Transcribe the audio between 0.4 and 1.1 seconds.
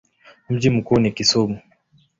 Mji mkuu